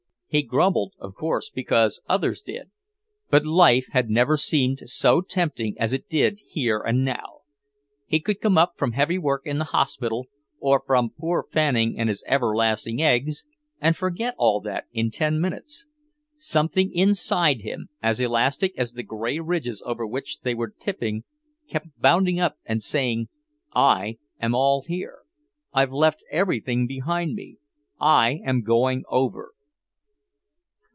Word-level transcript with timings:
He 0.33 0.43
grumbled, 0.43 0.93
of 0.97 1.13
course, 1.13 1.49
because 1.49 1.99
others 2.07 2.41
did. 2.41 2.71
But 3.29 3.45
life 3.45 3.87
had 3.91 4.09
never 4.09 4.37
seemed 4.37 4.83
so 4.85 5.19
tempting 5.19 5.75
as 5.77 5.91
it 5.91 6.07
did 6.07 6.39
here 6.45 6.79
and 6.79 7.03
now. 7.03 7.41
He 8.07 8.21
could 8.21 8.39
come 8.39 8.57
up 8.57 8.77
from 8.77 8.93
heavy 8.93 9.17
work 9.17 9.41
in 9.45 9.57
the 9.57 9.65
hospital, 9.65 10.27
or 10.61 10.81
from 10.87 11.09
poor 11.09 11.43
Fanning 11.43 11.99
and 11.99 12.07
his 12.07 12.23
everlasting 12.27 13.01
eggs, 13.01 13.43
and 13.81 13.93
forget 13.93 14.33
all 14.37 14.61
that 14.61 14.85
in 14.93 15.11
ten 15.11 15.41
minutes. 15.41 15.85
Something 16.33 16.93
inside 16.93 17.59
him, 17.63 17.89
as 18.01 18.21
elastic 18.21 18.73
as 18.77 18.93
the 18.93 19.03
grey 19.03 19.37
ridges 19.39 19.83
over 19.85 20.07
which 20.07 20.39
they 20.43 20.55
were 20.55 20.73
tipping, 20.79 21.25
kept 21.67 21.99
bounding 21.99 22.39
up 22.39 22.55
and 22.63 22.81
saying: 22.81 23.27
"I 23.75 24.17
am 24.39 24.55
all 24.55 24.83
here. 24.83 25.23
I've 25.73 25.91
left 25.91 26.23
everything 26.31 26.87
behind 26.87 27.33
me. 27.35 27.57
I 27.99 28.39
am 28.45 28.61
going 28.61 29.03
over." 29.09 29.51